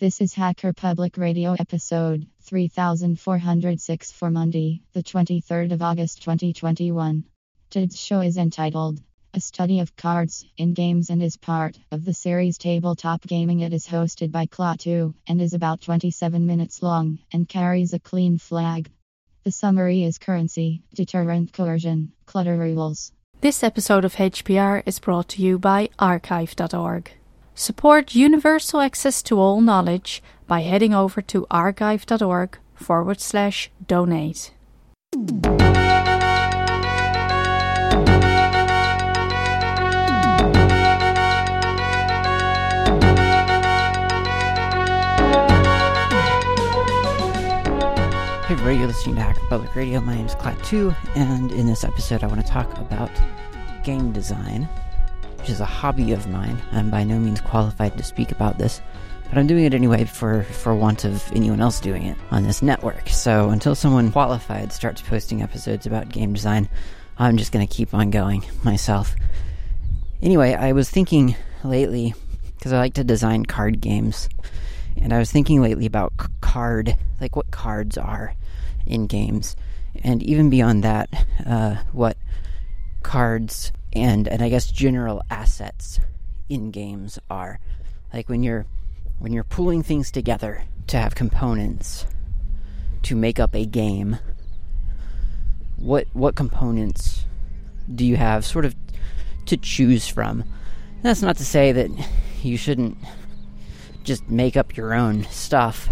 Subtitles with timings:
[0.00, 7.22] This is Hacker Public Radio episode 3406 for Monday, the 23rd of August 2021.
[7.68, 8.98] Today's show is entitled
[9.34, 13.60] A Study of Cards in Games and is part of the series Tabletop Gaming.
[13.60, 18.38] It is hosted by Klaatu and is about 27 minutes long and carries a clean
[18.38, 18.88] flag.
[19.44, 23.12] The summary is currency, deterrent coercion, clutter rules.
[23.42, 27.19] This episode of HPR is brought to you by archive.org.
[27.54, 34.52] Support universal access to all knowledge by heading over to archive.org forward slash donate.
[48.46, 50.00] Hey everybody, you're listening to Hacker Public Radio.
[50.00, 53.10] My name is Klaatu, and in this episode I want to talk about
[53.84, 54.68] game design,
[55.40, 56.60] which is a hobby of mine.
[56.72, 58.80] I'm by no means qualified to speak about this,
[59.28, 62.60] but I'm doing it anyway for, for want of anyone else doing it on this
[62.60, 63.08] network.
[63.08, 66.68] So until someone qualified starts posting episodes about game design,
[67.18, 69.14] I'm just going to keep on going myself.
[70.20, 72.14] Anyway, I was thinking lately,
[72.58, 74.28] because I like to design card games,
[75.00, 78.34] and I was thinking lately about card, like what cards are
[78.86, 79.56] in games,
[80.04, 81.08] and even beyond that,
[81.46, 82.18] uh, what
[83.02, 86.00] cards and and I guess general assets
[86.48, 87.60] in games are.
[88.12, 88.66] Like when you're
[89.18, 92.06] when you're pulling things together to have components
[93.02, 94.18] to make up a game,
[95.76, 97.24] what what components
[97.92, 98.74] do you have sort of
[99.46, 100.44] to choose from?
[101.02, 101.90] That's not to say that
[102.42, 102.98] you shouldn't
[104.04, 105.88] just make up your own stuff.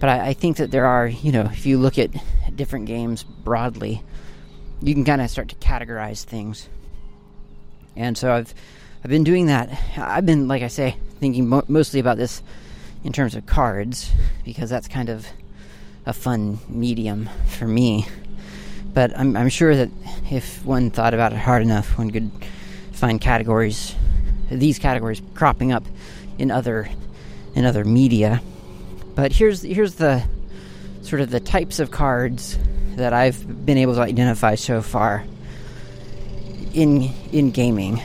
[0.00, 2.10] But I, I, think that there are, you know, if you look at
[2.56, 4.02] different games broadly,
[4.82, 6.68] you can kind of start to categorize things.
[7.96, 8.54] And so I've
[9.02, 9.70] I've been doing that.
[9.96, 12.42] I've been, like I say, thinking mo- mostly about this
[13.02, 14.12] in terms of cards
[14.44, 15.26] because that's kind of
[16.04, 18.06] a fun medium for me.
[18.92, 19.88] But I'm, I'm sure that
[20.30, 22.30] if one thought about it hard enough, one could
[22.92, 23.94] find categories,
[24.50, 25.84] these categories cropping up
[26.38, 26.88] in other
[27.54, 28.42] in other media.
[29.14, 30.22] But here's here's the
[31.02, 32.58] sort of the types of cards
[32.96, 35.24] that I've been able to identify so far
[36.72, 38.00] in in gaming,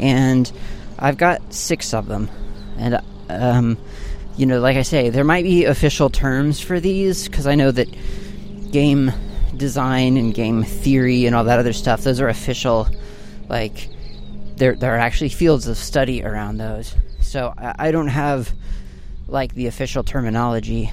[0.00, 0.50] and
[0.98, 2.28] I've got six of them,
[2.76, 3.78] and um,
[4.36, 7.70] you know, like I say, there might be official terms for these because I know
[7.70, 7.88] that
[8.70, 9.12] game
[9.56, 12.88] design and game theory and all that other stuff those are official
[13.48, 13.88] like
[14.56, 16.94] there there are actually fields of study around those.
[17.20, 18.52] So I, I don't have
[19.28, 20.92] like the official terminology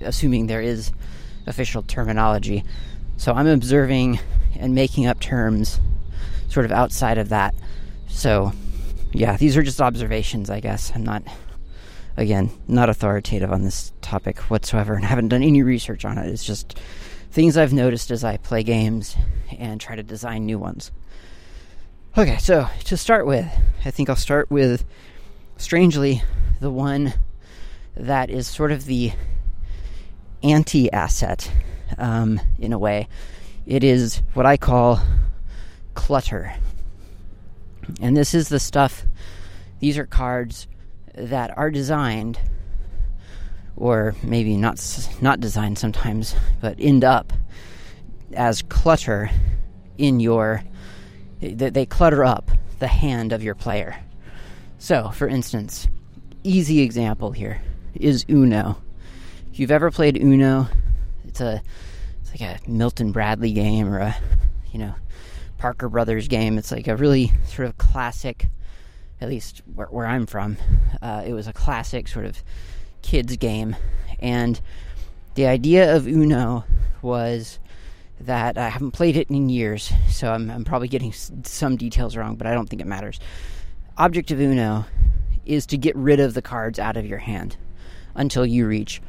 [0.00, 0.92] assuming there is
[1.46, 2.64] official terminology.
[3.16, 4.18] So i'm observing
[4.58, 5.80] and making up terms
[6.52, 7.54] sort of outside of that
[8.08, 8.52] so
[9.12, 11.22] yeah these are just observations i guess i'm not
[12.16, 16.44] again not authoritative on this topic whatsoever and haven't done any research on it it's
[16.44, 16.78] just
[17.32, 19.16] things I've noticed as I play games
[19.58, 20.92] and try to design new ones.
[22.16, 23.46] Okay, so to start with,
[23.86, 24.84] I think I'll start with,
[25.56, 26.22] strangely,
[26.60, 27.14] the one
[27.96, 29.12] that is sort of the
[30.42, 31.50] anti asset
[31.96, 33.08] um, in a way.
[33.64, 35.00] It is what I call
[35.94, 36.54] clutter.
[38.00, 39.04] And this is the stuff,
[39.80, 40.66] these are cards
[41.14, 42.38] that are designed
[43.76, 44.80] or maybe not
[45.20, 47.32] not designed sometimes, but end up
[48.34, 49.30] as clutter
[49.98, 50.62] in your
[51.40, 53.96] they clutter up the hand of your player.
[54.78, 55.88] So, for instance,
[56.44, 57.60] easy example here
[57.94, 58.80] is Uno.
[59.52, 60.68] If you've ever played Uno,
[61.26, 61.62] it's a
[62.20, 64.16] it's like a Milton Bradley game or a
[64.72, 64.94] you know
[65.62, 66.58] Parker Brothers game.
[66.58, 68.48] It's like a really sort of classic,
[69.20, 70.56] at least where, where I'm from.
[71.00, 72.42] Uh, it was a classic sort of
[73.02, 73.76] kids game
[74.18, 74.60] and
[75.34, 76.64] the idea of uno
[77.02, 77.58] was
[78.20, 82.36] that i haven't played it in years so i'm, I'm probably getting some details wrong
[82.36, 83.18] but i don't think it matters
[83.98, 84.84] object of uno
[85.44, 87.56] is to get rid of the cards out of your hand
[88.14, 89.02] until you reach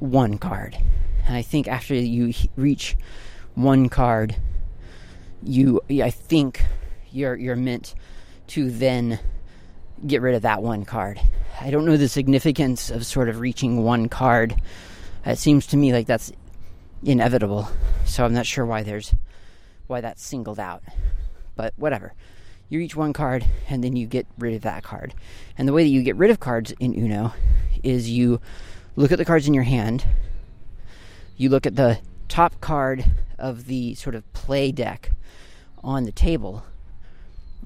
[0.00, 0.76] one card
[1.24, 2.96] and i think after you reach
[3.54, 4.36] one card
[5.42, 6.64] you i think
[7.12, 7.94] you're you're meant
[8.46, 9.18] to then
[10.06, 11.20] get rid of that one card
[11.58, 14.60] I don't know the significance of sort of reaching one card.
[15.24, 16.30] It seems to me like that's
[17.02, 17.68] inevitable.
[18.04, 19.14] So I'm not sure why there's
[19.86, 20.82] why that's singled out.
[21.54, 22.12] But whatever.
[22.68, 25.14] You reach one card and then you get rid of that card.
[25.56, 27.32] And the way that you get rid of cards in Uno
[27.82, 28.40] is you
[28.96, 30.04] look at the cards in your hand.
[31.36, 31.98] You look at the
[32.28, 33.04] top card
[33.38, 35.12] of the sort of play deck
[35.82, 36.64] on the table.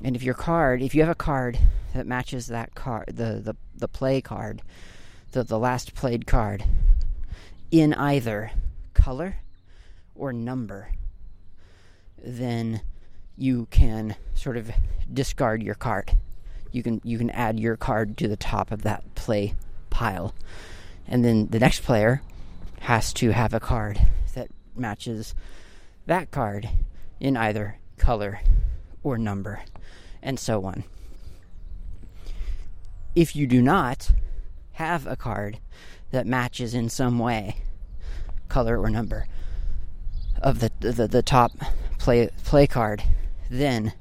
[0.02, 1.58] And if your card, if you have a card
[1.94, 4.62] that matches that card, the, the the play card,
[5.32, 6.64] the, the last played card
[7.70, 8.52] in either
[8.94, 9.36] color
[10.14, 10.92] or number,
[12.22, 12.82] then
[13.36, 14.70] you can sort of
[15.12, 16.16] discard your card.
[16.72, 19.54] You can you can add your card to the top of that play
[19.88, 20.34] pile.
[21.08, 22.22] And then the next player
[22.80, 24.00] has to have a card
[24.34, 25.34] that matches
[26.06, 26.68] that card
[27.18, 28.40] in either color
[29.04, 29.62] or number,
[30.22, 30.82] and so on.
[33.14, 34.10] If you do not
[34.72, 35.58] have a card
[36.10, 37.58] that matches in some way,
[38.48, 39.26] color or number,
[40.42, 41.52] of the, the, the top
[41.98, 43.02] play, play card,
[43.50, 43.92] then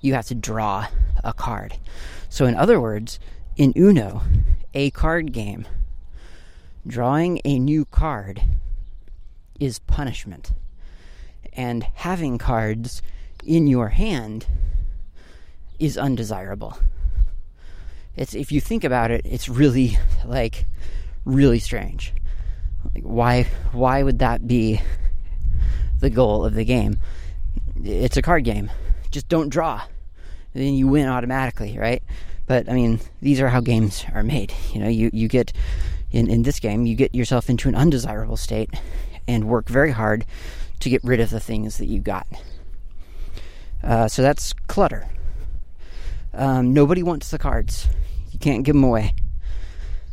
[0.00, 0.86] you have to draw
[1.24, 1.78] a card.
[2.28, 3.18] So, in other words,
[3.56, 4.22] in Uno,
[4.74, 5.66] a card game,
[6.86, 8.42] drawing a new card
[9.58, 10.52] is punishment.
[11.52, 13.02] And having cards
[13.44, 14.46] in your hand
[15.78, 16.76] is undesirable.
[18.16, 20.66] It's if you think about it, it's really like
[21.24, 22.12] really strange.
[22.94, 24.80] Like why why would that be
[26.00, 26.98] the goal of the game?
[27.82, 28.70] It's a card game.
[29.10, 29.82] Just don't draw.
[30.52, 32.02] Then you win automatically, right?
[32.46, 34.52] But I mean, these are how games are made.
[34.72, 35.52] You know, you, you get
[36.10, 38.70] in, in this game, you get yourself into an undesirable state
[39.28, 40.26] and work very hard
[40.80, 42.26] to get rid of the things that you got.
[43.82, 45.08] Uh, so that's clutter.
[46.32, 47.88] Um, nobody wants the cards.
[48.30, 49.14] You can't give them away.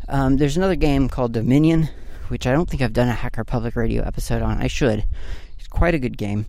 [0.09, 1.89] Um, there's another game called Dominion,
[2.29, 4.61] which I don't think I've done a Hacker Public Radio episode on.
[4.61, 5.05] I should.
[5.57, 6.45] It's quite a good game.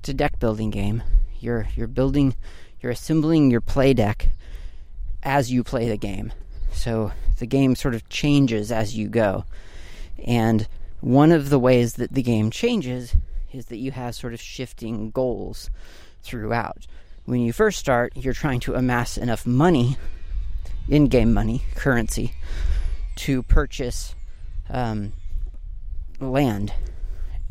[0.00, 1.02] It's a deck building game.
[1.40, 2.34] You're you're building,
[2.80, 4.28] you're assembling your play deck
[5.22, 6.32] as you play the game.
[6.72, 9.44] So the game sort of changes as you go.
[10.24, 10.68] And
[11.00, 13.14] one of the ways that the game changes
[13.52, 15.70] is that you have sort of shifting goals
[16.22, 16.86] throughout.
[17.24, 19.96] When you first start, you're trying to amass enough money,
[20.88, 22.34] in game money, currency,
[23.16, 24.14] to purchase
[24.70, 25.12] um,
[26.20, 26.72] land,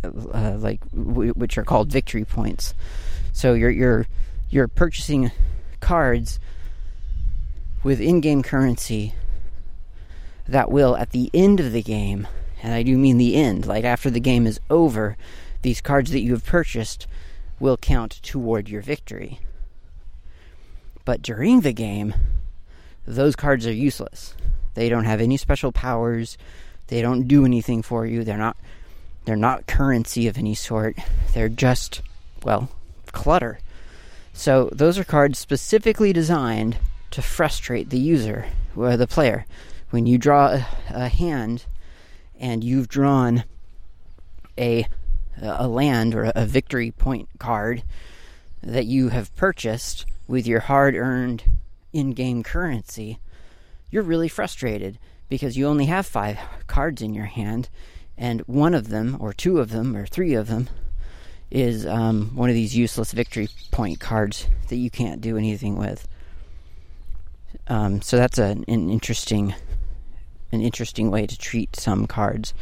[0.03, 2.73] uh, like w- which are called victory points.
[3.33, 4.07] So you're you're
[4.49, 5.31] you're purchasing
[5.79, 6.39] cards
[7.83, 9.13] with in-game currency
[10.47, 12.27] that will, at the end of the game,
[12.63, 15.17] and I do mean the end, like after the game is over,
[15.61, 17.07] these cards that you have purchased
[17.59, 19.39] will count toward your victory.
[21.05, 22.13] But during the game,
[23.05, 24.35] those cards are useless.
[24.73, 26.37] They don't have any special powers.
[26.87, 28.23] They don't do anything for you.
[28.23, 28.57] They're not
[29.25, 30.97] they're not currency of any sort.
[31.33, 32.01] They're just
[32.43, 32.69] well,
[33.11, 33.59] clutter.
[34.33, 36.77] So those are cards specifically designed
[37.11, 38.45] to frustrate the user
[38.75, 39.45] or the player.
[39.89, 41.65] When you draw a, a hand
[42.39, 43.45] and you've drawn
[44.57, 44.87] a
[45.41, 47.83] a land or a victory point card
[48.61, 51.43] that you have purchased with your hard earned
[51.93, 53.19] in game currency,
[53.89, 54.97] you're really frustrated
[55.29, 56.37] because you only have five
[56.67, 57.69] cards in your hand,
[58.17, 60.69] and one of them, or two of them, or three of them,
[61.51, 66.07] is um, one of these useless victory point cards that you can't do anything with.
[67.67, 69.53] Um, so that's a, an interesting,
[70.51, 72.53] an interesting way to treat some cards.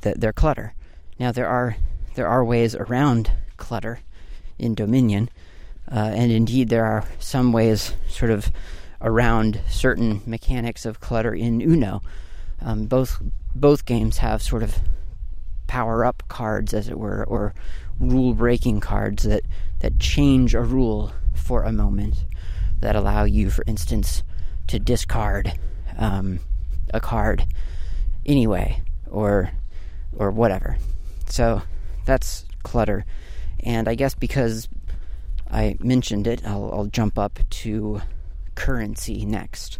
[0.00, 0.74] That they're clutter.
[1.20, 1.76] Now there are
[2.14, 4.00] there are ways around clutter
[4.58, 5.28] in Dominion,
[5.86, 8.50] uh, and indeed there are some ways sort of
[9.02, 12.00] around certain mechanics of clutter in Uno.
[12.62, 13.20] Um, both
[13.54, 14.78] both games have sort of
[15.66, 17.52] power up cards, as it were, or
[17.98, 19.42] rule breaking cards that
[19.80, 22.24] that change a rule for a moment,
[22.80, 24.22] that allow you, for instance,
[24.68, 25.52] to discard
[25.98, 26.40] um,
[26.94, 27.44] a card
[28.24, 29.50] anyway, or
[30.16, 30.78] or whatever.
[31.30, 31.62] So
[32.04, 33.04] that's clutter.
[33.60, 34.68] And I guess because
[35.50, 38.02] I mentioned it, I'll, I'll jump up to
[38.54, 39.78] currency next.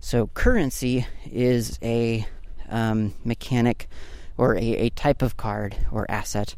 [0.00, 2.26] So, currency is a
[2.68, 3.88] um, mechanic
[4.36, 6.56] or a, a type of card or asset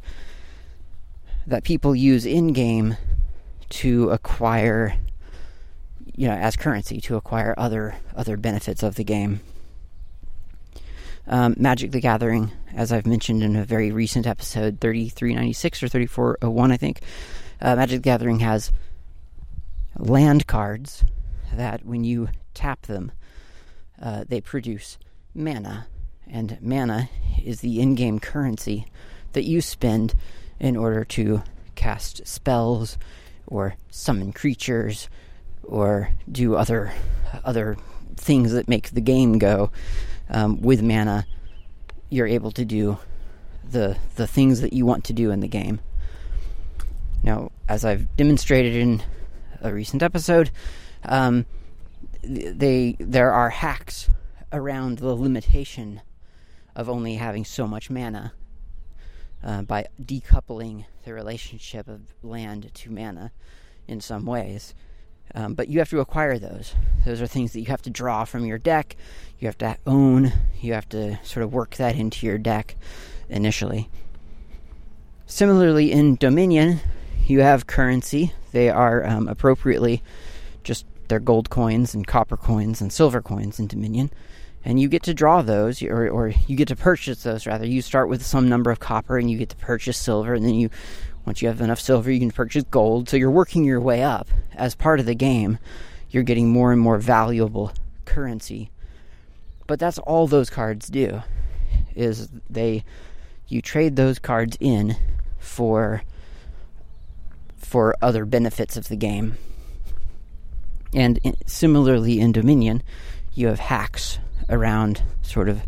[1.47, 2.97] that people use in game
[3.69, 4.97] to acquire
[6.15, 9.41] you know as currency to acquire other other benefits of the game
[11.27, 16.73] um, Magic the Gathering, as I've mentioned in a very recent episode, 3396 or 3401,
[16.73, 17.01] I think,
[17.61, 18.73] uh, Magic the Gathering has
[19.99, 21.05] land cards
[21.53, 23.13] that when you tap them,
[24.01, 24.99] uh, they produce
[25.35, 25.87] mana.
[26.29, 27.09] And mana
[27.43, 28.87] is the in game currency
[29.33, 30.15] that you spend
[30.59, 31.43] in order to
[31.75, 32.99] cast spells
[33.47, 35.09] or summon creatures
[35.63, 36.93] or do other
[37.45, 37.77] other
[38.17, 39.71] things that make the game go
[40.29, 41.27] um, with mana,
[42.11, 42.99] you're able to do
[43.69, 45.81] the the things that you want to do in the game.
[47.23, 49.03] Now, as I've demonstrated in
[49.61, 50.51] a recent episode,
[51.05, 51.47] um,
[52.23, 54.09] they there are hacks
[54.53, 56.01] around the limitation
[56.75, 58.33] of only having so much mana
[59.43, 63.33] uh, by decoupling the relationship of land to mana
[63.89, 64.75] in some ways.
[65.35, 66.75] Um, but you have to acquire those.
[67.05, 68.97] Those are things that you have to draw from your deck.
[69.39, 70.33] You have to own.
[70.61, 72.77] You have to sort of work that into your deck
[73.29, 73.91] initially.
[75.27, 76.81] Similarly, in Dominion,
[77.27, 78.33] you have currency.
[78.53, 80.03] They are um, appropriately
[80.63, 84.11] just they're gold coins and copper coins and silver coins in Dominion.
[84.65, 87.67] And you get to draw those, or, or you get to purchase those rather.
[87.67, 90.55] You start with some number of copper and you get to purchase silver, and then
[90.55, 90.71] you
[91.27, 93.09] once you have enough silver, you can purchase gold.
[93.09, 94.29] So you're working your way up.
[94.55, 95.59] As part of the game,
[96.09, 97.73] you're getting more and more valuable
[98.05, 98.71] currency.
[99.67, 101.23] But that's all those cards do.
[101.95, 102.85] Is they
[103.49, 104.97] you trade those cards in
[105.39, 106.03] for
[107.57, 109.37] for other benefits of the game.
[110.95, 112.83] And in, similarly in Dominion,
[113.35, 115.63] you have hacks around sort of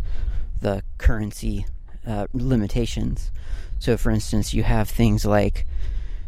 [0.61, 1.67] the currency
[2.07, 3.33] uh, limitations.
[3.79, 5.67] So, for instance, you have things like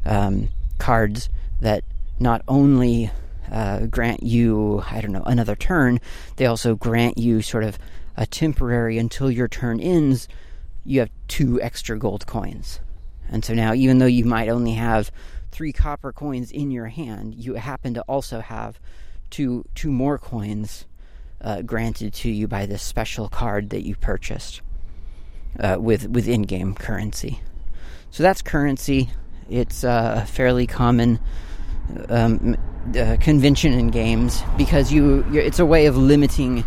[0.05, 1.29] um, cards
[1.61, 1.85] that
[2.19, 3.11] not only
[3.51, 6.01] uh, grant you, I don't know, another turn,
[6.37, 7.79] they also grant you sort of
[8.17, 10.29] a temporary until your turn ends,
[10.85, 12.81] you have two extra gold coins.
[13.29, 15.11] And so now, even though you might only have
[15.51, 18.79] three copper coins in your hand, you happen to also have
[19.31, 20.87] two two more coins
[21.41, 24.61] uh, granted to you by this special card that you purchased
[25.59, 27.41] uh, with with in-game currency.
[28.11, 29.11] So that's currency.
[29.49, 31.19] It's uh, a fairly common
[32.09, 32.57] um,
[32.97, 36.65] uh, convention in games because you it's a way of limiting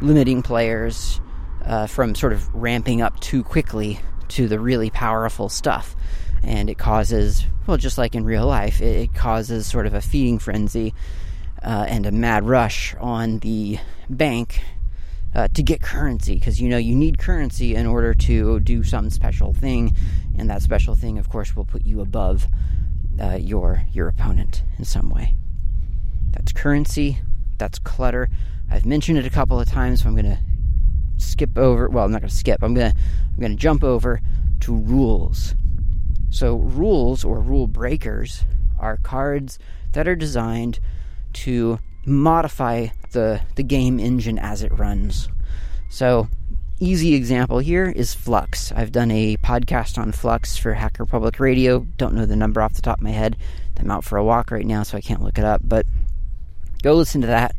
[0.00, 1.20] limiting players
[1.64, 5.94] uh, from sort of ramping up too quickly to the really powerful stuff,
[6.42, 10.00] and it causes well, just like in real life, it, it causes sort of a
[10.00, 10.94] feeding frenzy
[11.62, 13.78] uh, and a mad rush on the
[14.08, 14.62] bank
[15.34, 19.10] uh, to get currency because you know you need currency in order to do some
[19.10, 19.94] special thing,
[20.38, 22.46] and that special thing, of course, will put you above
[23.20, 25.34] uh, your your opponent in some way.
[26.30, 27.18] That's currency.
[27.58, 28.28] That's clutter.
[28.70, 30.38] I've mentioned it a couple of times, so I'm going to
[31.18, 31.88] skip over.
[31.88, 32.62] Well, I'm not going to skip.
[32.62, 34.20] I'm going to I'm going to jump over
[34.60, 35.54] to rules.
[36.30, 38.44] So rules or rule breakers
[38.78, 39.58] are cards
[39.92, 40.80] that are designed
[41.32, 45.28] to modify the, the game engine as it runs.
[45.88, 46.28] So,
[46.80, 48.76] easy example here is Fluxx.
[48.76, 51.80] I've done a podcast on Fluxx for Hacker Public Radio.
[51.96, 53.36] Don't know the number off the top of my head.
[53.78, 55.86] I'm out for a walk right now, so I can't look it up, but
[56.82, 57.54] go listen to that.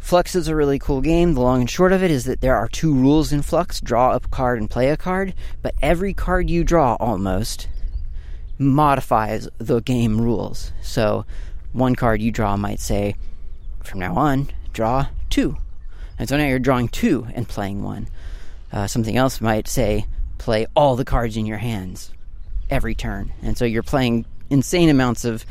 [0.00, 1.32] Fluxx is a really cool game.
[1.32, 4.14] The long and short of it is that there are two rules in Fluxx draw
[4.14, 7.68] a card and play a card, but every card you draw almost
[8.58, 10.72] modifies the game rules.
[10.82, 11.24] So,
[11.72, 13.16] one card you draw might say,
[13.84, 15.56] from now on, draw two.
[16.18, 18.08] And so now you're drawing two and playing one.
[18.72, 20.06] Uh, something else might say,
[20.38, 22.12] play all the cards in your hands
[22.70, 23.32] every turn.
[23.42, 25.44] And so you're playing insane amounts of,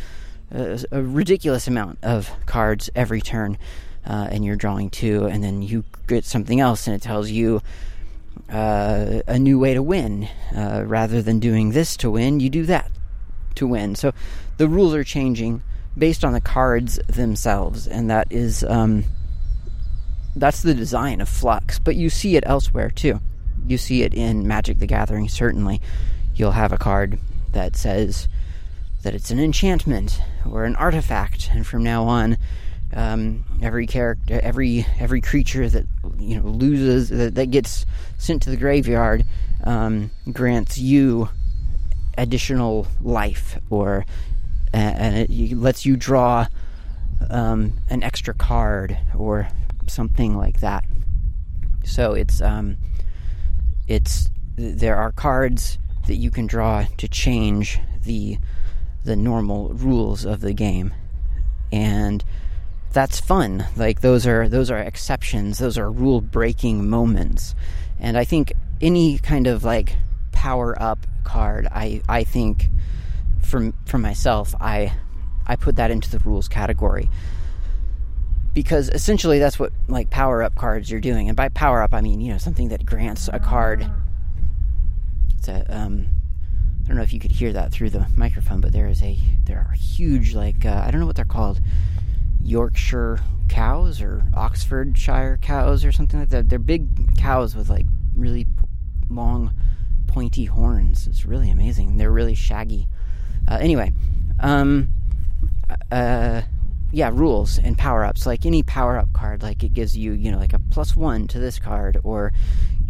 [0.53, 3.57] uh, a ridiculous amount of cards every turn.
[4.05, 7.61] Uh, and you're drawing two, and then you get something else, and it tells you
[8.49, 10.27] uh, a new way to win.
[10.53, 12.91] Uh, rather than doing this to win, you do that
[13.55, 13.95] to win.
[13.95, 14.13] So
[14.57, 15.63] the rules are changing
[15.97, 19.05] based on the cards themselves, and that is um,
[20.35, 21.79] that's the design of Fluxx.
[21.83, 23.19] But you see it elsewhere too.
[23.67, 25.29] You see it in Magic: The Gathering.
[25.29, 25.81] Certainly,
[26.35, 27.19] you'll have a card
[27.51, 28.27] that says
[29.03, 32.37] that it's an enchantment or an artifact, and from now on,
[32.93, 35.85] um, every character, every every creature that
[36.17, 37.85] you know loses that, that gets
[38.17, 39.25] sent to the graveyard
[39.63, 41.29] um, grants you
[42.17, 44.05] additional life or
[44.73, 46.47] and it lets you draw
[47.29, 49.47] um, an extra card or
[49.87, 50.83] something like that.
[51.85, 52.77] So it's um,
[53.87, 55.77] it's there are cards
[56.07, 58.37] that you can draw to change the
[59.03, 60.93] the normal rules of the game,
[61.71, 62.23] and
[62.91, 63.65] that's fun.
[63.75, 65.59] Like those are those are exceptions.
[65.59, 67.55] Those are rule breaking moments,
[67.99, 69.97] and I think any kind of like
[70.31, 72.69] power up card, I I think
[73.53, 74.93] for for myself, I
[75.45, 77.07] I put that into the rules category
[78.55, 82.01] because essentially that's what like power up cards you're doing, and by power up I
[82.01, 83.87] mean you know something that grants a card.
[85.37, 86.07] It's a um,
[86.83, 89.19] I don't know if you could hear that through the microphone, but there is a
[89.43, 91.61] there are huge like uh, I don't know what they're called,
[92.41, 93.19] Yorkshire
[93.49, 96.49] cows or Oxfordshire cows or something like that.
[96.49, 98.47] They're big cows with like really
[99.11, 99.53] long,
[100.07, 101.05] pointy horns.
[101.05, 101.97] It's really amazing.
[101.97, 102.87] They're really shaggy.
[103.47, 103.91] Uh, anyway,
[104.39, 104.89] um,
[105.91, 106.41] uh,
[106.91, 108.25] yeah, rules and power ups.
[108.25, 111.27] Like any power up card, like it gives you, you know, like a plus one
[111.29, 112.31] to this card, or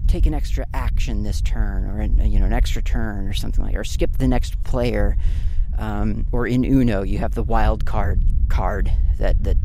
[0.08, 3.64] take an extra action this turn, or an, you know, an extra turn, or something
[3.64, 5.18] like, or skip the next player.
[5.78, 9.58] Um, or in Uno, you have the wild card card that that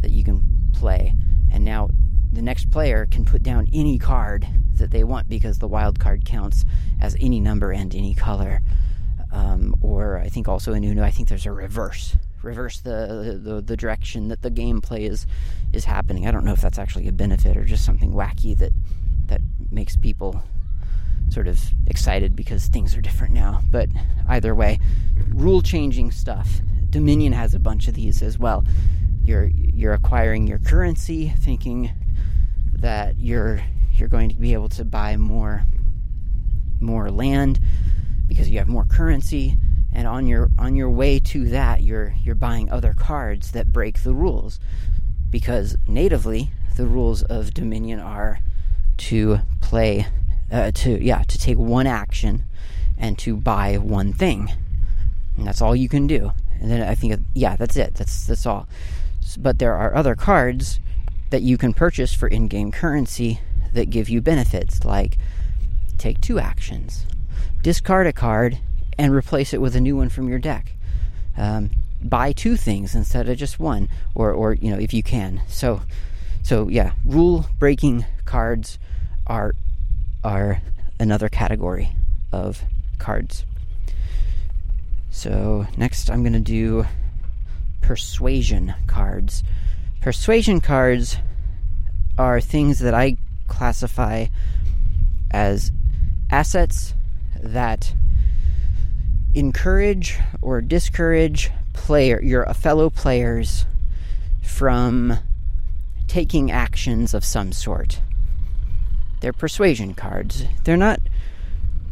[0.00, 0.42] that you can
[0.74, 1.14] play,
[1.50, 1.88] and now
[2.32, 6.24] the next player can put down any card that they want because the wild card
[6.24, 6.64] counts
[7.00, 8.60] as any number and any color.
[9.36, 13.60] Um, or I think also in Uno, I think there's a reverse reverse the, the
[13.60, 15.26] the direction that the gameplay is
[15.72, 16.26] is happening.
[16.26, 18.72] I don't know if that's actually a benefit or just something wacky that
[19.26, 20.42] that makes people
[21.28, 23.60] sort of excited because things are different now.
[23.70, 23.90] But
[24.28, 24.78] either way,
[25.28, 26.60] rule changing stuff.
[26.88, 28.64] Dominion has a bunch of these as well.
[29.22, 31.90] You're you're acquiring your currency, thinking
[32.72, 33.60] that you're
[33.96, 35.66] you're going to be able to buy more
[36.80, 37.60] more land
[38.26, 39.56] because you have more currency
[39.92, 44.02] and on your on your way to that you're you're buying other cards that break
[44.02, 44.60] the rules
[45.30, 48.40] because natively the rules of dominion are
[48.96, 50.06] to play
[50.50, 52.44] uh, to yeah to take one action
[52.98, 54.50] and to buy one thing.
[55.36, 56.32] And that's all you can do.
[56.60, 57.94] And then i think yeah that's it.
[57.94, 58.68] That's that's all.
[59.38, 60.80] But there are other cards
[61.30, 63.40] that you can purchase for in-game currency
[63.72, 65.18] that give you benefits like
[65.98, 67.04] take two actions
[67.62, 68.58] discard a card
[68.98, 70.72] and replace it with a new one from your deck.
[71.36, 71.70] Um,
[72.02, 75.42] buy two things instead of just one, or or you know if you can.
[75.48, 75.82] So
[76.42, 78.78] so yeah, rule breaking cards
[79.26, 79.54] are
[80.24, 80.60] are
[80.98, 81.90] another category
[82.32, 82.62] of
[82.98, 83.44] cards.
[85.10, 86.86] So next I'm going to do
[87.80, 89.42] persuasion cards.
[90.00, 91.16] Persuasion cards
[92.18, 93.16] are things that I
[93.48, 94.26] classify
[95.30, 95.72] as
[96.30, 96.94] assets
[97.42, 97.94] that
[99.34, 103.66] encourage or discourage player your fellow players
[104.42, 105.18] from
[106.08, 108.00] taking actions of some sort.
[109.20, 110.44] They're persuasion cards.
[110.64, 111.00] They're not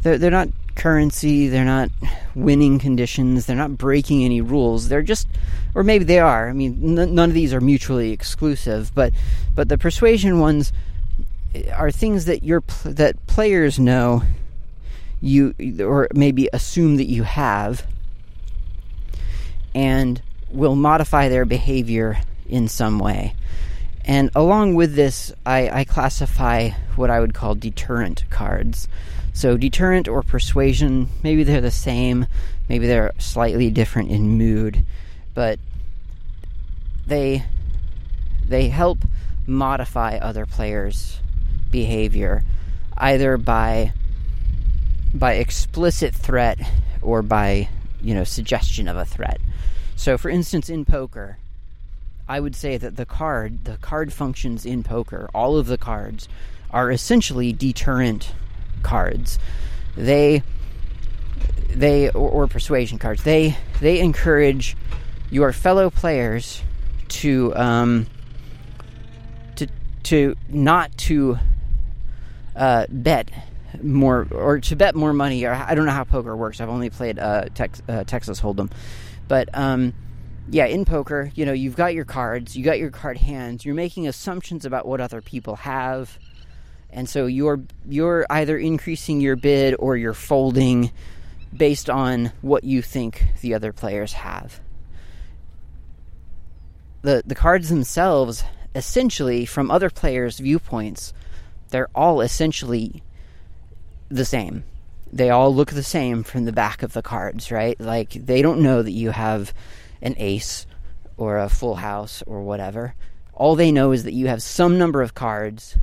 [0.02, 1.90] they're, they're not currency, they're not
[2.34, 4.88] winning conditions, they're not breaking any rules.
[4.88, 5.28] They're just
[5.74, 6.48] or maybe they are.
[6.48, 9.12] I mean n- none of these are mutually exclusive, but
[9.54, 10.72] but the persuasion ones
[11.74, 14.22] are things that your that players know
[15.24, 17.86] you or maybe assume that you have
[19.74, 23.34] and will modify their behavior in some way.
[24.04, 28.86] And along with this, I, I, classify what I would call deterrent cards.
[29.32, 32.26] So, deterrent or persuasion, maybe they're the same,
[32.68, 34.84] maybe they're slightly different in mood,
[35.32, 35.58] but
[37.06, 37.44] they
[38.46, 38.98] they help
[39.46, 41.18] modify other players'
[41.70, 42.44] behavior
[42.96, 43.92] either by
[45.14, 46.58] by explicit threat
[47.00, 47.68] or by
[48.02, 49.40] you know suggestion of a threat.
[49.96, 51.38] So, for instance, in poker,
[52.28, 56.28] I would say that the card, the card functions in poker, all of the cards
[56.70, 58.32] are essentially deterrent
[58.82, 59.38] cards.
[59.96, 60.42] They
[61.68, 63.22] they or, or persuasion cards.
[63.22, 64.76] They they encourage
[65.30, 66.62] your fellow players
[67.08, 68.06] to um,
[69.56, 69.68] to
[70.04, 71.38] to not to
[72.56, 73.28] uh, bet
[73.82, 75.44] more or to bet more money.
[75.44, 76.60] Or I don't know how poker works.
[76.60, 78.70] I've only played uh, Tex, uh, Texas Hold'em,
[79.28, 79.94] but um,
[80.50, 83.64] yeah, in poker, you know, you've got your cards, you got your card hands.
[83.64, 86.18] You're making assumptions about what other people have,
[86.90, 90.92] and so you're you're either increasing your bid or you're folding
[91.56, 94.60] based on what you think the other players have.
[97.02, 101.12] The the cards themselves essentially from other players' viewpoints,
[101.70, 103.02] they're all essentially
[104.14, 104.64] the same.
[105.12, 107.78] They all look the same from the back of the cards, right?
[107.80, 109.52] Like they don't know that you have
[110.02, 110.66] an ace
[111.16, 112.94] or a full house or whatever.
[113.32, 115.76] All they know is that you have some number of cards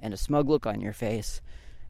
[0.00, 1.40] and a smug look on your face.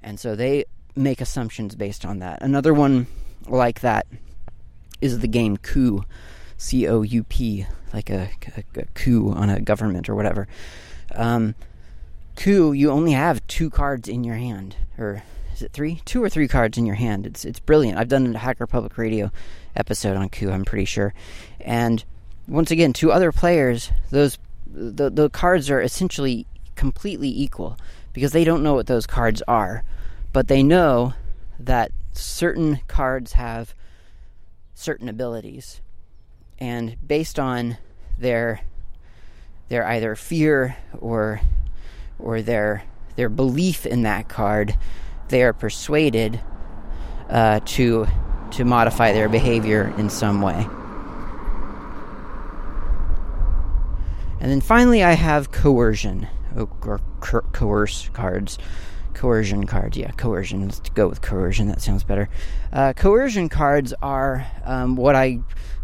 [0.03, 2.43] And so they make assumptions based on that.
[2.43, 3.07] Another one
[3.47, 4.07] like that
[5.01, 6.05] is the game Coup,
[6.57, 10.47] C O U P, like a, a, a, coup on a government or whatever.
[11.15, 11.55] Um,
[12.37, 15.23] coup, you only have two cards in your hand, or
[15.63, 16.03] is it three?
[16.05, 17.25] Two or three cards in your hand.
[17.25, 17.97] It's it's brilliant.
[17.97, 19.31] I've done a Hacker Public Radio
[19.77, 20.51] episode on Coup.
[20.51, 21.15] I'm pretty sure.
[21.61, 22.05] And
[22.49, 27.79] once again, to other players, those the the cards are essentially completely equal
[28.13, 29.85] because they don't know what those cards are,
[30.33, 31.15] but they know
[31.61, 33.73] that certain cards have
[34.75, 35.81] certain abilities,
[36.59, 37.79] and based on
[38.19, 38.63] their
[39.69, 41.41] their either fear or
[42.19, 42.83] or their
[43.15, 44.77] their belief in that card,
[45.33, 46.41] they are persuaded
[47.29, 48.07] uh, to
[48.53, 50.67] to modify their behavior in some way.
[54.41, 58.59] And then finally, I have coercion or, or co- coerce cards.
[59.15, 60.63] Coercion cards, yeah, coercion.
[60.63, 61.69] Let's go with coercion.
[61.69, 62.29] That sounds better.
[62.73, 65.41] Uh, coercion cards are um, what I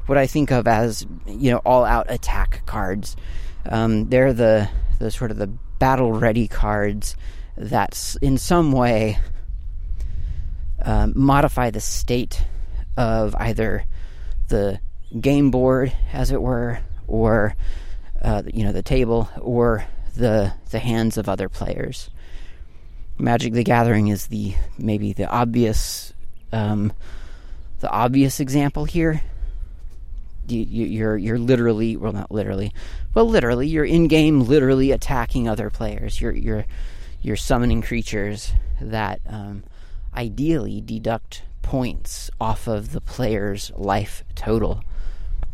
[0.06, 3.16] what I think of as you know all out attack cards.
[3.66, 5.46] Um, they're the the sort of the
[5.78, 7.16] battle ready cards
[7.56, 9.18] that in some way
[10.82, 12.42] um, modify the state
[12.96, 13.84] of either
[14.48, 14.80] the
[15.18, 17.54] game board, as it were, or
[18.22, 19.84] uh, you know the table, or
[20.16, 22.10] the the hands of other players.
[23.18, 26.12] Magic the Gathering is the maybe the obvious
[26.52, 26.92] um,
[27.80, 29.22] the obvious example here.
[30.46, 32.72] You, you, you're you're literally well not literally,
[33.14, 36.20] well literally you're in game literally attacking other players.
[36.20, 36.64] You're you're
[37.20, 39.64] you're summoning creatures that um,
[40.18, 44.82] ideally deduct points off of the player's life total.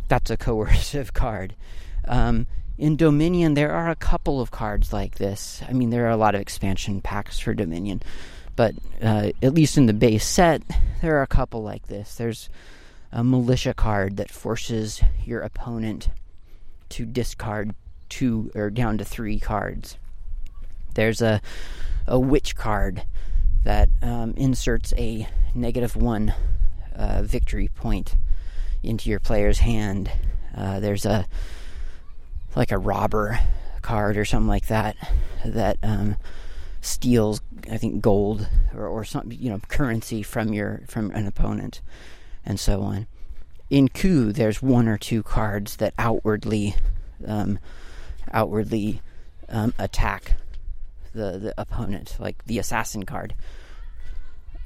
[0.08, 1.54] That's a coercive card.
[2.08, 2.46] Um,
[2.78, 5.62] in Dominion, there are a couple of cards like this.
[5.68, 8.02] I mean, there are a lot of expansion packs for Dominion,
[8.56, 10.62] but uh, at least in the base set,
[11.02, 12.14] there are a couple like this.
[12.14, 12.48] There's
[13.12, 16.08] a militia card that forces your opponent
[16.90, 17.74] to discard
[18.08, 19.98] two or down to three cards.
[20.94, 21.40] There's a
[22.06, 23.04] a witch card
[23.64, 26.34] that um, inserts a negative one
[26.94, 28.14] uh, victory point
[28.82, 30.10] into your player's hand.
[30.56, 31.26] Uh, there's a
[32.54, 33.40] like a robber
[33.82, 34.96] card or something like that
[35.44, 36.16] that um,
[36.80, 41.80] steals, I think, gold or, or some you know currency from your from an opponent,
[42.44, 43.06] and so on.
[43.70, 46.76] In coup, there's one or two cards that outwardly
[47.26, 47.58] um,
[48.32, 49.00] outwardly
[49.48, 50.36] um, attack
[51.14, 53.34] the the opponent, like the assassin card.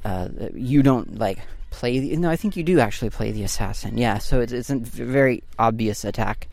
[0.04, 1.38] Uh, you don't like
[1.70, 1.98] play.
[1.98, 3.98] The, no, I think you do actually play the assassin.
[3.98, 6.48] Yeah, so it's it's a very obvious attack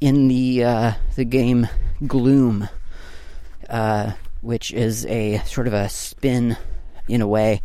[0.00, 1.68] in the uh, the game
[2.06, 2.68] Gloom,
[3.68, 6.56] uh, which is a sort of a spin,
[7.08, 7.62] in a way,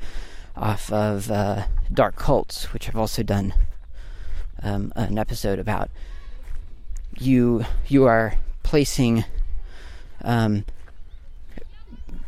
[0.56, 3.54] off of uh, Dark Cults, which I've also done
[4.62, 5.90] um, an episode about.
[7.20, 8.34] You you are
[8.64, 9.24] placing
[10.24, 10.66] um,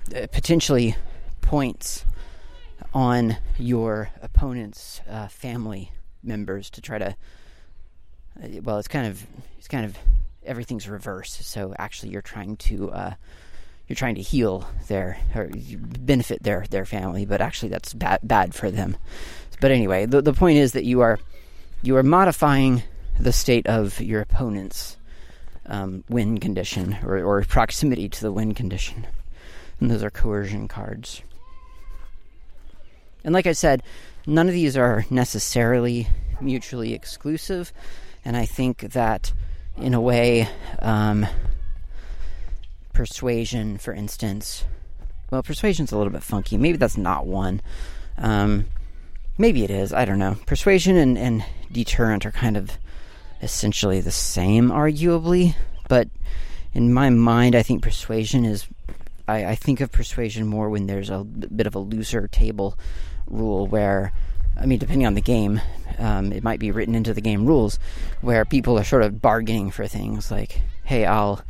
[0.10, 0.96] potentially
[1.42, 2.06] points
[2.94, 5.92] on your opponent's uh, family
[6.24, 7.16] members to try to
[8.42, 9.26] uh, well, it's kind of
[9.58, 9.98] it's kind of
[10.46, 11.44] everything's reversed.
[11.46, 13.14] So actually, you're trying to uh,
[13.88, 15.50] you're trying to heal their or
[16.00, 18.98] benefit their their family, but actually that's bad bad for them.
[19.62, 21.20] But anyway, the the point is that you are
[21.82, 22.84] you are modifying
[23.20, 24.98] the state of your opponent's
[25.68, 29.08] um, win condition or, or proximity to the win condition,
[29.80, 31.22] and those are coercion cards.
[33.24, 33.84] And like I said,
[34.28, 36.08] none of these are necessarily
[36.40, 37.74] mutually exclusive.
[38.24, 39.34] And I think that,
[39.78, 40.48] in a way,
[40.80, 41.26] um,
[42.94, 44.64] persuasion, for instance,
[45.30, 46.58] well, persuasion's a little bit funky.
[46.58, 47.62] Maybe that's not one.
[48.18, 48.68] Um,
[49.38, 49.92] maybe it is.
[49.92, 50.38] I don't know.
[50.46, 52.72] Persuasion and, and deterrent are kind of
[53.42, 55.56] essentially the same, arguably.
[55.90, 56.08] But
[56.74, 58.68] in my mind, I think persuasion is.
[59.28, 62.78] I, I think of persuasion more when there's a bit of a looser table
[63.28, 64.12] rule where
[64.58, 65.62] I mean, depending on the game,
[65.98, 67.78] um, it might be written into the game rules
[68.22, 71.42] where people are sort of bargaining for things like, "Hey, I'll,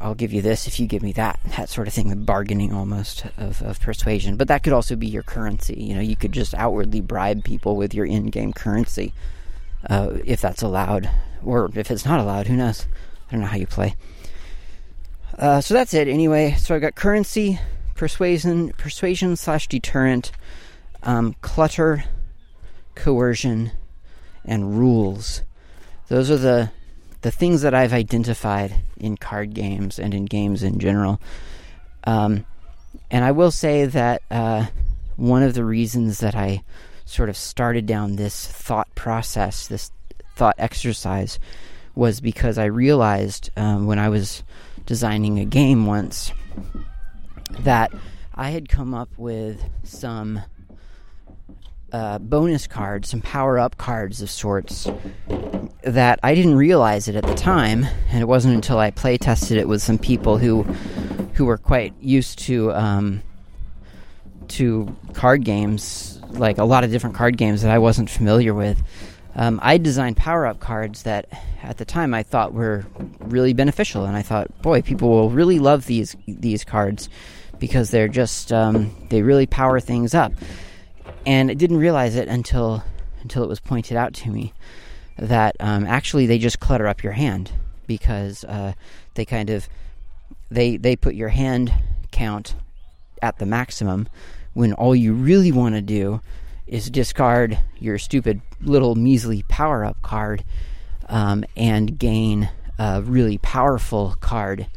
[0.00, 2.08] I'll give you this if you give me that," that sort of thing.
[2.08, 5.80] The bargaining almost of, of persuasion, but that could also be your currency.
[5.80, 9.12] You know, you could just outwardly bribe people with your in-game currency
[9.88, 11.08] uh, if that's allowed,
[11.44, 12.48] or if it's not allowed.
[12.48, 12.86] Who knows?
[13.28, 13.94] I don't know how you play.
[15.38, 16.08] Uh, so that's it.
[16.08, 17.58] Anyway, so I've got currency,
[17.94, 20.32] persuasion, persuasion slash deterrent
[21.02, 22.04] um, clutter,
[22.94, 23.72] coercion,
[24.44, 25.42] and rules.
[26.08, 26.72] Those are the
[27.22, 31.20] the things that I've identified in card games and in games in general.
[32.04, 32.46] Um,
[33.10, 34.66] and I will say that uh,
[35.16, 36.62] one of the reasons that I
[37.04, 39.90] sort of started down this thought process, this
[40.34, 41.38] thought exercise,
[41.94, 44.42] was because I realized um, when I was
[44.90, 46.32] designing a game once
[47.60, 47.92] that
[48.34, 50.40] I had come up with some
[51.92, 54.88] uh, bonus cards, some power up cards of sorts
[55.84, 59.58] that I didn't realize it at the time, and it wasn't until I play tested
[59.58, 60.64] it with some people who
[61.34, 63.22] who were quite used to um,
[64.48, 68.82] to card games, like a lot of different card games that I wasn't familiar with.
[69.34, 71.26] Um, I designed power up cards that
[71.62, 72.84] at the time I thought were
[73.20, 77.08] really beneficial, and I thought, boy, people will really love these these cards
[77.58, 80.32] because they're just um, they really power things up.
[81.26, 82.82] And I didn't realize it until
[83.22, 84.52] until it was pointed out to me
[85.18, 87.52] that um, actually they just clutter up your hand
[87.86, 88.72] because uh,
[89.14, 89.68] they kind of
[90.50, 91.72] they they put your hand
[92.10, 92.54] count
[93.22, 94.08] at the maximum
[94.54, 96.20] when all you really want to do
[96.70, 100.44] is discard your stupid little measly power up card
[101.08, 104.68] um, and gain a really powerful card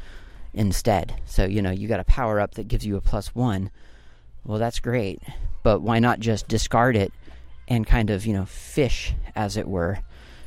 [0.56, 1.14] instead.
[1.26, 3.70] So, you know, you got a power up that gives you a plus one.
[4.44, 5.22] Well, that's great.
[5.62, 7.14] But why not just discard it
[7.68, 10.00] and kind of, you know, fish, as it were,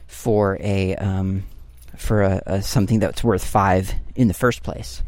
[0.09, 0.97] for a.
[0.97, 1.45] Um,
[1.97, 5.03] for a, a, something that's worth five in the first place.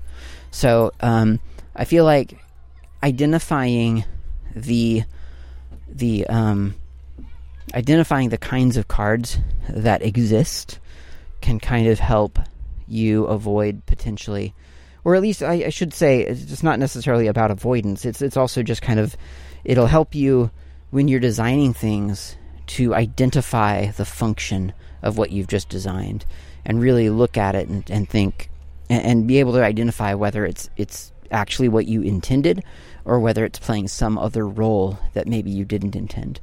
[0.50, 1.38] So um,
[1.76, 2.38] I feel like
[3.02, 4.04] identifying
[4.56, 5.02] the
[5.88, 6.74] the um,
[7.74, 10.78] identifying the kinds of cards that exist
[11.40, 12.38] can kind of help
[12.86, 14.54] you avoid potentially,
[15.04, 18.04] or at least I, I should say, it's not necessarily about avoidance.
[18.04, 19.16] It's it's also just kind of
[19.64, 20.50] it'll help you
[20.90, 24.72] when you're designing things to identify the function
[25.02, 26.24] of what you've just designed
[26.64, 28.50] and really look at it and, and think
[28.90, 32.64] and, and be able to identify whether it's it's actually what you intended
[33.08, 36.38] or whether it's playing some other role that maybe you didn't intend.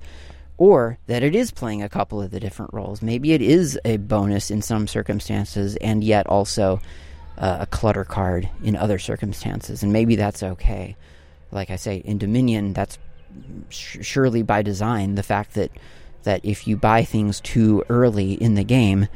[0.58, 3.02] Or that it is playing a couple of the different roles.
[3.02, 6.82] Maybe it is a bonus in some circumstances and yet also
[7.38, 9.84] uh, a clutter card in other circumstances.
[9.84, 10.96] And maybe that's okay.
[11.52, 12.98] Like I say, in Dominion, that's
[13.70, 15.16] sh- surely by design.
[15.16, 15.72] The fact that,
[16.24, 19.08] that if you buy things too early in the game,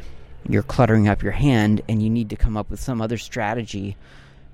[0.48, 3.98] you're cluttering up your hand and you need to come up with some other strategy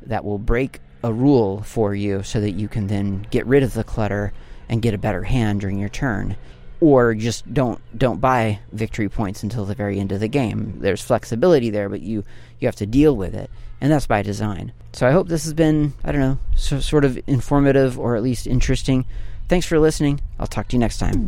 [0.03, 3.73] that will break a rule for you so that you can then get rid of
[3.73, 4.33] the clutter
[4.67, 6.35] and get a better hand during your turn.
[6.81, 10.79] Or just don't don't buy victory points until the very end of the game.
[10.79, 12.23] There's flexibility there but you
[12.59, 13.51] you have to deal with it.
[13.79, 14.73] And that's by design.
[14.93, 18.23] So i hope this has been i don't know so, sort of informative or at
[18.23, 19.05] least interesting.
[19.47, 20.21] Thanks for listening.
[20.39, 21.27] I'll talk to you next time